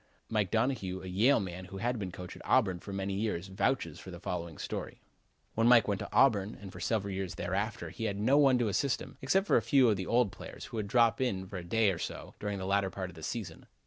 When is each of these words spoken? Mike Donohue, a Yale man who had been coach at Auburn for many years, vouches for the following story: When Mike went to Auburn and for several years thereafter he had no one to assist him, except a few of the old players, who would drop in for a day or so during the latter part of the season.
Mike 0.29 0.49
Donohue, 0.49 1.03
a 1.03 1.07
Yale 1.07 1.39
man 1.39 1.65
who 1.65 1.77
had 1.77 1.99
been 1.99 2.11
coach 2.11 2.35
at 2.35 2.43
Auburn 2.43 2.79
for 2.79 2.91
many 2.91 3.13
years, 3.13 3.49
vouches 3.49 3.99
for 3.99 4.09
the 4.09 4.19
following 4.19 4.57
story: 4.57 4.99
When 5.53 5.67
Mike 5.67 5.87
went 5.87 5.99
to 5.99 6.11
Auburn 6.11 6.57
and 6.59 6.71
for 6.71 6.79
several 6.79 7.13
years 7.13 7.35
thereafter 7.35 7.91
he 7.91 8.05
had 8.05 8.17
no 8.19 8.39
one 8.39 8.57
to 8.57 8.67
assist 8.67 8.99
him, 8.99 9.19
except 9.21 9.47
a 9.51 9.61
few 9.61 9.89
of 9.89 9.97
the 9.97 10.07
old 10.07 10.31
players, 10.31 10.65
who 10.65 10.77
would 10.77 10.87
drop 10.87 11.21
in 11.21 11.45
for 11.45 11.57
a 11.57 11.63
day 11.63 11.91
or 11.91 11.99
so 11.99 12.33
during 12.39 12.57
the 12.57 12.65
latter 12.65 12.89
part 12.89 13.11
of 13.11 13.15
the 13.15 13.21
season. 13.21 13.67